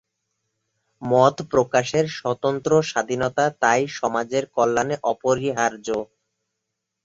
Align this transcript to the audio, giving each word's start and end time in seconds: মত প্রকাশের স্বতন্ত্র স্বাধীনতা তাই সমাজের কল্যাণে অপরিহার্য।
মত 1.01 1.35
প্রকাশের 1.51 2.05
স্বতন্ত্র 2.17 2.71
স্বাধীনতা 2.83 3.45
তাই 3.61 3.81
সমাজের 3.99 4.43
কল্যাণে 4.55 4.95
অপরিহার্য। 5.03 5.87